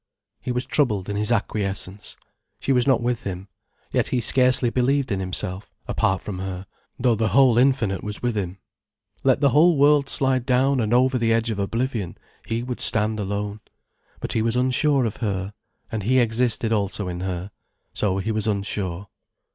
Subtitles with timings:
[0.41, 2.17] He was troubled in his acquiescence.
[2.59, 3.47] She was not with him.
[3.91, 6.65] Yet he scarcely believed in himself, apart from her,
[6.97, 8.57] though the whole Infinite was with him.
[9.23, 12.17] Let the whole world slide down and over the edge of oblivion,
[12.47, 13.59] he would stand alone.
[14.19, 15.53] But he was unsure of her.
[15.91, 17.51] And he existed also in her.
[17.93, 19.07] So he was unsure.